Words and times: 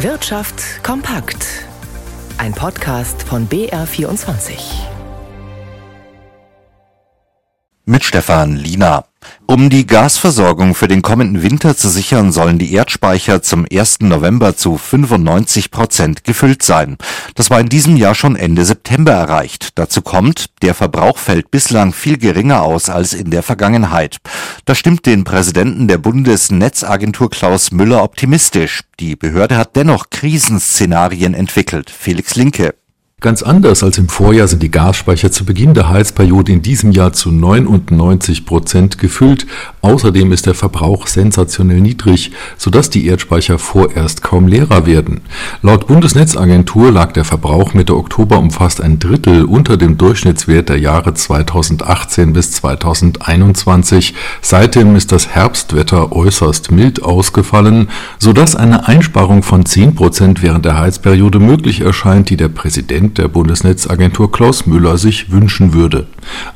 Wirtschaft 0.00 0.84
kompakt. 0.84 1.46
Ein 2.36 2.52
Podcast 2.52 3.22
von 3.22 3.48
BR24. 3.48 4.58
Mit 7.86 8.04
Stefan 8.04 8.56
Lina. 8.56 9.06
Um 9.48 9.70
die 9.70 9.86
Gasversorgung 9.86 10.74
für 10.74 10.88
den 10.88 11.02
kommenden 11.02 11.42
Winter 11.42 11.76
zu 11.76 11.88
sichern, 11.88 12.32
sollen 12.32 12.58
die 12.58 12.72
Erdspeicher 12.72 13.42
zum 13.42 13.64
1. 13.70 14.00
November 14.00 14.56
zu 14.56 14.76
95 14.76 15.70
Prozent 15.70 16.24
gefüllt 16.24 16.62
sein. 16.64 16.96
Das 17.36 17.48
war 17.48 17.60
in 17.60 17.68
diesem 17.68 17.96
Jahr 17.96 18.14
schon 18.16 18.34
Ende 18.34 18.64
September 18.64 19.12
erreicht. 19.12 19.70
Dazu 19.76 20.02
kommt, 20.02 20.46
der 20.62 20.74
Verbrauch 20.74 21.18
fällt 21.18 21.50
bislang 21.52 21.92
viel 21.92 22.18
geringer 22.18 22.62
aus 22.62 22.88
als 22.88 23.12
in 23.12 23.30
der 23.30 23.44
Vergangenheit. 23.44 24.18
Das 24.64 24.78
stimmt 24.78 25.06
den 25.06 25.22
Präsidenten 25.22 25.86
der 25.86 25.98
Bundesnetzagentur 25.98 27.30
Klaus 27.30 27.70
Müller 27.70 28.02
optimistisch. 28.02 28.82
Die 28.98 29.14
Behörde 29.14 29.56
hat 29.56 29.76
dennoch 29.76 30.10
Krisenszenarien 30.10 31.34
entwickelt. 31.34 31.90
Felix 31.90 32.34
Linke. 32.34 32.74
Ganz 33.22 33.42
anders 33.42 33.82
als 33.82 33.96
im 33.96 34.10
Vorjahr 34.10 34.46
sind 34.46 34.62
die 34.62 34.70
Gasspeicher 34.70 35.32
zu 35.32 35.46
Beginn 35.46 35.72
der 35.72 35.88
Heizperiode 35.88 36.52
in 36.52 36.60
diesem 36.60 36.92
Jahr 36.92 37.14
zu 37.14 37.32
99 37.32 38.44
Prozent 38.44 38.98
gefüllt. 38.98 39.46
Außerdem 39.80 40.32
ist 40.32 40.44
der 40.44 40.52
Verbrauch 40.52 41.06
sensationell 41.06 41.80
niedrig, 41.80 42.32
sodass 42.58 42.90
die 42.90 43.06
Erdspeicher 43.06 43.58
vorerst 43.58 44.22
kaum 44.22 44.46
leerer 44.46 44.84
werden. 44.84 45.22
Laut 45.62 45.86
Bundesnetzagentur 45.86 46.92
lag 46.92 47.12
der 47.12 47.24
Verbrauch 47.24 47.72
Mitte 47.72 47.96
Oktober 47.96 48.38
um 48.38 48.50
fast 48.50 48.82
ein 48.82 48.98
Drittel 48.98 49.46
unter 49.46 49.78
dem 49.78 49.96
Durchschnittswert 49.96 50.68
der 50.68 50.78
Jahre 50.78 51.14
2018 51.14 52.34
bis 52.34 52.52
2021. 52.52 54.12
Seitdem 54.42 54.94
ist 54.94 55.10
das 55.10 55.28
Herbstwetter 55.28 56.12
äußerst 56.12 56.70
mild 56.70 57.02
ausgefallen, 57.02 57.88
sodass 58.18 58.54
eine 58.56 58.86
Einsparung 58.88 59.42
von 59.42 59.64
10 59.64 59.94
Prozent 59.94 60.42
während 60.42 60.66
der 60.66 60.78
Heizperiode 60.78 61.38
möglich 61.38 61.80
erscheint, 61.80 62.28
die 62.28 62.36
der 62.36 62.50
Präsident 62.50 63.05
Präsident 63.06 63.18
der 63.18 63.28
Bundesnetzagentur 63.28 64.32
Klaus 64.32 64.66
Müller 64.66 64.98
sich 64.98 65.30
wünschen 65.30 65.74
würde. 65.74 66.06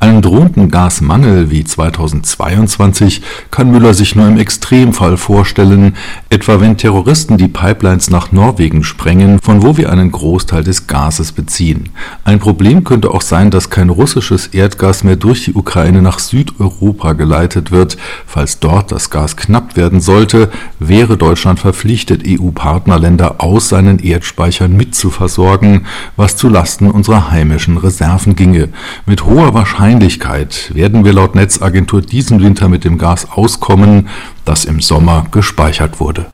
Einen 0.00 0.22
drohenden 0.22 0.70
Gasmangel 0.70 1.50
wie 1.50 1.64
2022 1.64 3.22
kann 3.50 3.70
Müller 3.70 3.94
sich 3.94 4.14
nur 4.14 4.28
im 4.28 4.38
Extremfall 4.38 5.16
vorstellen, 5.16 5.96
etwa 6.30 6.60
wenn 6.60 6.76
Terroristen 6.76 7.36
die 7.36 7.48
Pipelines 7.48 8.10
nach 8.10 8.32
Norwegen 8.32 8.84
sprengen, 8.84 9.40
von 9.40 9.62
wo 9.62 9.76
wir 9.76 9.90
einen 9.92 10.12
Großteil 10.12 10.64
des 10.64 10.86
Gases 10.86 11.32
beziehen. 11.32 11.90
Ein 12.24 12.38
Problem 12.38 12.84
könnte 12.84 13.10
auch 13.10 13.22
sein, 13.22 13.50
dass 13.50 13.70
kein 13.70 13.88
russisches 13.88 14.48
Erdgas 14.48 15.04
mehr 15.04 15.16
durch 15.16 15.44
die 15.44 15.54
Ukraine 15.54 16.02
nach 16.02 16.18
Südeuropa 16.18 17.12
geleitet 17.12 17.70
wird. 17.70 17.96
Falls 18.26 18.60
dort 18.60 18.92
das 18.92 19.10
Gas 19.10 19.36
knapp 19.36 19.76
werden 19.76 20.00
sollte, 20.00 20.50
wäre 20.78 21.16
Deutschland 21.16 21.60
verpflichtet, 21.60 22.22
EU-Partnerländer 22.26 23.36
aus 23.38 23.68
seinen 23.68 23.98
Erdspeichern 23.98 24.76
mitzuversorgen, 24.76 25.86
was 26.16 26.36
zu 26.36 26.48
Lasten 26.48 26.90
unserer 26.90 27.30
heimischen 27.30 27.76
Reserven 27.76 28.36
ginge. 28.36 28.68
Mit 29.06 29.24
hoher 29.24 29.54
Wahrscheinlichkeit 29.58 30.72
werden 30.72 31.04
wir 31.04 31.12
laut 31.12 31.34
Netzagentur 31.34 32.00
diesen 32.00 32.40
Winter 32.40 32.68
mit 32.68 32.84
dem 32.84 32.96
Gas 32.96 33.28
auskommen, 33.28 34.08
das 34.44 34.64
im 34.64 34.80
Sommer 34.80 35.26
gespeichert 35.32 35.98
wurde. 35.98 36.26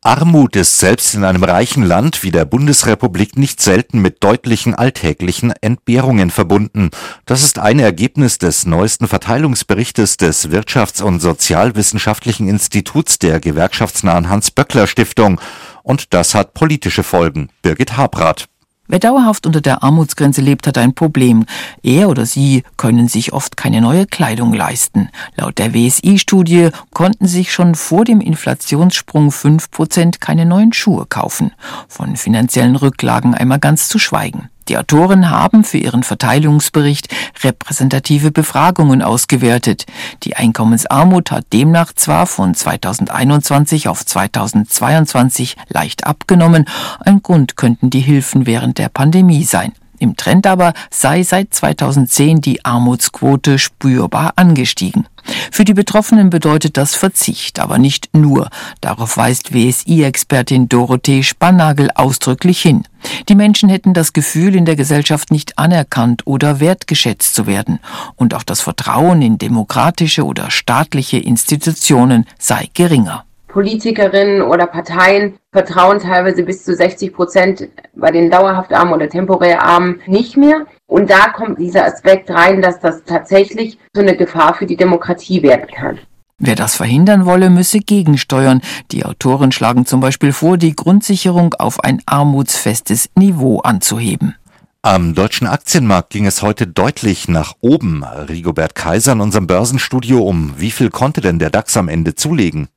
Armut 0.00 0.56
ist 0.56 0.78
selbst 0.78 1.14
in 1.14 1.24
einem 1.24 1.44
reichen 1.44 1.82
Land 1.82 2.22
wie 2.22 2.30
der 2.30 2.46
Bundesrepublik 2.46 3.36
nicht 3.36 3.60
selten 3.60 4.00
mit 4.00 4.24
deutlichen 4.24 4.74
alltäglichen 4.74 5.52
Entbehrungen 5.60 6.30
verbunden. 6.30 6.88
Das 7.26 7.42
ist 7.42 7.58
ein 7.58 7.80
Ergebnis 7.80 8.38
des 8.38 8.64
neuesten 8.64 9.08
Verteilungsberichtes 9.08 10.16
des 10.16 10.48
Wirtschafts- 10.48 11.02
und 11.02 11.20
Sozialwissenschaftlichen 11.20 12.48
Instituts 12.48 13.18
der 13.18 13.40
gewerkschaftsnahen 13.40 14.30
Hans-Böckler-Stiftung. 14.30 15.38
Und 15.82 16.14
das 16.14 16.34
hat 16.34 16.54
politische 16.54 17.02
Folgen. 17.02 17.50
Birgit 17.60 17.98
Habrath. 17.98 18.46
Wer 18.90 18.98
dauerhaft 18.98 19.46
unter 19.46 19.60
der 19.60 19.84
Armutsgrenze 19.84 20.40
lebt, 20.40 20.66
hat 20.66 20.76
ein 20.76 20.94
Problem. 20.94 21.46
Er 21.84 22.08
oder 22.08 22.26
sie 22.26 22.64
können 22.76 23.06
sich 23.06 23.32
oft 23.32 23.56
keine 23.56 23.80
neue 23.80 24.04
Kleidung 24.04 24.52
leisten. 24.52 25.10
Laut 25.36 25.58
der 25.58 25.72
WSI-Studie 25.74 26.70
konnten 26.92 27.28
sich 27.28 27.52
schon 27.52 27.76
vor 27.76 28.04
dem 28.04 28.20
Inflationssprung 28.20 29.28
5% 29.28 30.18
keine 30.18 30.44
neuen 30.44 30.72
Schuhe 30.72 31.06
kaufen. 31.06 31.52
Von 31.86 32.16
finanziellen 32.16 32.74
Rücklagen 32.74 33.32
einmal 33.32 33.60
ganz 33.60 33.88
zu 33.88 34.00
schweigen. 34.00 34.48
Die 34.70 34.78
Autoren 34.78 35.30
haben 35.30 35.64
für 35.64 35.78
ihren 35.78 36.04
Verteilungsbericht 36.04 37.08
repräsentative 37.42 38.30
Befragungen 38.30 39.02
ausgewertet. 39.02 39.84
Die 40.22 40.36
Einkommensarmut 40.36 41.32
hat 41.32 41.52
demnach 41.52 41.92
zwar 41.92 42.28
von 42.28 42.54
2021 42.54 43.88
auf 43.88 44.06
2022 44.06 45.56
leicht 45.70 46.06
abgenommen, 46.06 46.66
ein 47.00 47.20
Grund 47.20 47.56
könnten 47.56 47.90
die 47.90 47.98
Hilfen 47.98 48.46
während 48.46 48.78
der 48.78 48.90
Pandemie 48.90 49.42
sein. 49.42 49.72
Im 50.00 50.16
Trend 50.16 50.46
aber 50.46 50.72
sei 50.90 51.22
seit 51.22 51.54
2010 51.54 52.40
die 52.40 52.64
Armutsquote 52.64 53.58
spürbar 53.58 54.32
angestiegen. 54.36 55.06
Für 55.52 55.64
die 55.64 55.74
Betroffenen 55.74 56.30
bedeutet 56.30 56.78
das 56.78 56.94
Verzicht, 56.94 57.60
aber 57.60 57.78
nicht 57.78 58.08
nur. 58.14 58.48
Darauf 58.80 59.18
weist 59.18 59.52
WSI-Expertin 59.52 60.68
Dorothee 60.68 61.22
Spannagel 61.22 61.90
ausdrücklich 61.94 62.62
hin. 62.62 62.84
Die 63.28 63.34
Menschen 63.34 63.68
hätten 63.68 63.92
das 63.92 64.14
Gefühl, 64.14 64.56
in 64.56 64.64
der 64.64 64.76
Gesellschaft 64.76 65.30
nicht 65.30 65.58
anerkannt 65.58 66.22
oder 66.26 66.60
wertgeschätzt 66.60 67.34
zu 67.34 67.46
werden. 67.46 67.78
Und 68.16 68.34
auch 68.34 68.42
das 68.42 68.62
Vertrauen 68.62 69.20
in 69.20 69.36
demokratische 69.36 70.24
oder 70.24 70.50
staatliche 70.50 71.18
Institutionen 71.18 72.26
sei 72.38 72.68
geringer. 72.72 73.24
Politikerinnen 73.52 74.42
oder 74.42 74.66
Parteien 74.66 75.34
vertrauen 75.52 75.98
teilweise 75.98 76.42
bis 76.42 76.64
zu 76.64 76.74
60 76.74 77.12
Prozent 77.12 77.68
bei 77.94 78.10
den 78.10 78.30
dauerhaft 78.30 78.72
Armen 78.72 78.92
oder 78.92 79.08
temporär 79.08 79.62
Armen 79.62 80.00
nicht 80.06 80.36
mehr. 80.36 80.66
Und 80.86 81.10
da 81.10 81.28
kommt 81.30 81.58
dieser 81.58 81.84
Aspekt 81.84 82.30
rein, 82.30 82.62
dass 82.62 82.80
das 82.80 83.04
tatsächlich 83.04 83.78
so 83.94 84.02
eine 84.02 84.16
Gefahr 84.16 84.54
für 84.54 84.66
die 84.66 84.76
Demokratie 84.76 85.42
werden 85.42 85.66
kann. 85.66 85.98
Wer 86.38 86.54
das 86.54 86.76
verhindern 86.76 87.26
wolle, 87.26 87.50
müsse 87.50 87.80
gegensteuern. 87.80 88.62
Die 88.92 89.04
Autoren 89.04 89.52
schlagen 89.52 89.84
zum 89.84 90.00
Beispiel 90.00 90.32
vor, 90.32 90.56
die 90.56 90.74
Grundsicherung 90.74 91.52
auf 91.54 91.84
ein 91.84 92.00
armutsfestes 92.06 93.10
Niveau 93.14 93.60
anzuheben. 93.60 94.36
Am 94.82 95.14
deutschen 95.14 95.46
Aktienmarkt 95.46 96.08
ging 96.08 96.24
es 96.24 96.40
heute 96.40 96.66
deutlich 96.66 97.28
nach 97.28 97.52
oben. 97.60 98.02
Rigobert 98.02 98.74
Kaiser 98.74 99.12
in 99.12 99.20
unserem 99.20 99.46
Börsenstudio 99.46 100.22
um. 100.22 100.54
Wie 100.56 100.70
viel 100.70 100.88
konnte 100.88 101.20
denn 101.20 101.38
der 101.38 101.50
DAX 101.50 101.76
am 101.76 101.88
Ende 101.88 102.14
zulegen? 102.14 102.68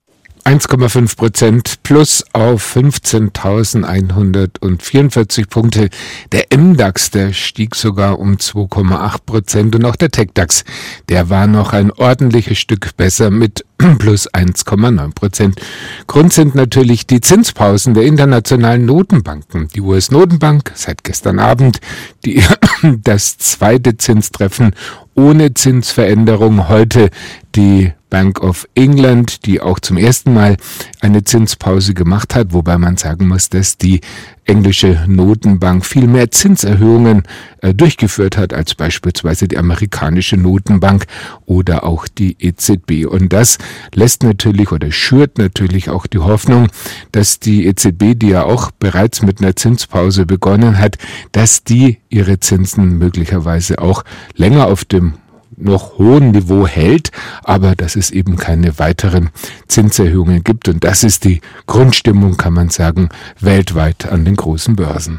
1,5 0.45 1.15
Prozent 1.15 1.83
plus 1.83 2.25
auf 2.33 2.75
15.144 2.75 5.47
Punkte. 5.47 5.89
Der 6.33 6.47
MDAX, 6.55 7.11
der 7.11 7.31
stieg 7.31 7.75
sogar 7.75 8.19
um 8.19 8.35
2,8 8.35 9.19
Prozent 9.25 9.73
und 9.75 9.85
auch 9.85 9.95
der 9.95 10.11
TechDAX, 10.11 10.65
der 11.07 11.29
war 11.29 11.47
noch 11.47 11.71
ein 11.71 11.91
ordentliches 11.91 12.59
Stück 12.59 12.97
besser 12.97 13.29
mit 13.29 13.63
plus 13.99 14.31
1,9 14.33 15.13
Prozent. 15.13 15.61
Grund 16.07 16.33
sind 16.33 16.55
natürlich 16.55 17.07
die 17.07 17.21
Zinspausen 17.21 17.93
der 17.93 18.03
internationalen 18.03 18.85
Notenbanken. 18.85 19.67
Die 19.69 19.81
US-Notenbank 19.81 20.71
seit 20.75 21.03
gestern 21.03 21.39
Abend, 21.39 21.79
die 22.25 22.43
das 23.03 23.37
zweite 23.37 23.97
Zinstreffen 23.97 24.75
ohne 25.15 25.53
Zinsveränderung 25.53 26.69
heute 26.69 27.09
die 27.55 27.93
Bank 28.09 28.41
of 28.41 28.67
England, 28.75 29.45
die 29.47 29.59
auch 29.59 29.79
zum 29.79 29.97
ersten 29.97 30.35
Mal 30.35 30.57
eine 31.01 31.23
Zinspause 31.23 31.95
gemacht 31.95 32.35
hat, 32.35 32.53
wobei 32.53 32.77
man 32.77 32.95
sagen 32.95 33.27
muss, 33.27 33.49
dass 33.49 33.79
die 33.79 34.01
englische 34.45 35.03
Notenbank 35.07 35.83
viel 35.83 36.05
mehr 36.07 36.29
Zinserhöhungen 36.29 37.23
äh, 37.61 37.73
durchgeführt 37.73 38.37
hat 38.37 38.53
als 38.53 38.75
beispielsweise 38.75 39.47
die 39.47 39.57
amerikanische 39.57 40.37
Notenbank 40.37 41.05
oder 41.45 41.85
auch 41.85 42.07
die 42.07 42.35
EZB. 42.39 43.07
Und 43.07 43.33
das 43.33 43.57
lässt 43.93 44.23
natürlich 44.23 44.71
oder 44.71 44.91
schürt 44.91 45.37
natürlich 45.37 45.89
auch 45.89 46.07
die 46.07 46.19
Hoffnung, 46.19 46.67
dass 47.11 47.39
die 47.39 47.65
EZB, 47.65 48.13
die 48.15 48.29
ja 48.29 48.43
auch 48.43 48.71
bereits 48.71 49.21
mit 49.21 49.41
einer 49.41 49.55
Zinspause 49.55 50.25
begonnen 50.25 50.77
hat, 50.77 50.97
dass 51.31 51.63
die 51.63 51.99
ihre 52.09 52.39
Zinsen 52.39 52.97
möglicherweise 52.97 53.79
auch 53.79 54.03
länger 54.35 54.67
auf 54.67 54.85
dem 54.85 55.13
noch 55.57 55.97
hohen 55.97 56.31
Niveau 56.31 56.67
hält, 56.67 57.11
aber 57.43 57.75
dass 57.75 57.95
es 57.95 58.11
eben 58.11 58.37
keine 58.37 58.79
weiteren 58.79 59.29
Zinserhöhungen 59.67 60.43
gibt. 60.43 60.67
Und 60.67 60.83
das 60.83 61.03
ist 61.03 61.23
die 61.23 61.41
Grundstimmung, 61.67 62.37
kann 62.37 62.53
man 62.53 62.69
sagen, 62.69 63.09
weltweit 63.39 64.07
an 64.07 64.25
den 64.25 64.35
großen 64.35 64.75
Börsen. 64.75 65.11